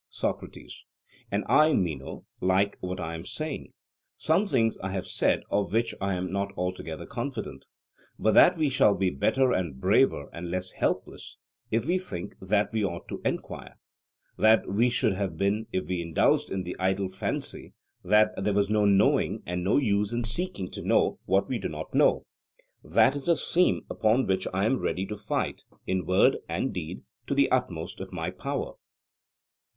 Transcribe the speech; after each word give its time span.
SOCRATES: 0.09 0.83
And 1.29 1.43
I, 1.47 1.73
Meno, 1.73 2.25
like 2.39 2.75
what 2.79 2.99
I 2.99 3.13
am 3.13 3.23
saying. 3.23 3.71
Some 4.17 4.47
things 4.47 4.75
I 4.79 4.89
have 4.93 5.05
said 5.05 5.43
of 5.51 5.73
which 5.73 5.93
I 6.01 6.15
am 6.15 6.31
not 6.31 6.51
altogether 6.57 7.05
confident. 7.05 7.65
But 8.17 8.33
that 8.33 8.57
we 8.57 8.67
shall 8.67 8.95
be 8.95 9.11
better 9.11 9.51
and 9.51 9.79
braver 9.79 10.27
and 10.33 10.49
less 10.49 10.71
helpless 10.71 11.37
if 11.69 11.85
we 11.85 11.99
think 11.99 12.33
that 12.41 12.73
we 12.73 12.83
ought 12.83 13.07
to 13.09 13.21
enquire, 13.23 13.75
than 14.39 14.75
we 14.75 14.89
should 14.89 15.13
have 15.13 15.37
been 15.37 15.67
if 15.71 15.85
we 15.85 16.01
indulged 16.01 16.49
in 16.49 16.63
the 16.63 16.75
idle 16.79 17.07
fancy 17.07 17.73
that 18.03 18.31
there 18.43 18.55
was 18.55 18.71
no 18.71 18.85
knowing 18.85 19.43
and 19.45 19.63
no 19.63 19.77
use 19.77 20.11
in 20.13 20.23
seeking 20.23 20.71
to 20.71 20.81
know 20.81 21.19
what 21.25 21.47
we 21.47 21.59
do 21.59 21.69
not 21.69 21.93
know; 21.93 22.25
that 22.83 23.15
is 23.15 23.27
a 23.29 23.35
theme 23.35 23.85
upon 23.87 24.25
which 24.25 24.47
I 24.51 24.65
am 24.65 24.79
ready 24.79 25.05
to 25.05 25.15
fight, 25.15 25.61
in 25.85 26.07
word 26.07 26.37
and 26.49 26.73
deed, 26.73 27.03
to 27.27 27.35
the 27.35 27.51
utmost 27.51 27.99
of 28.01 28.11
my 28.11 28.31
power. 28.31 28.73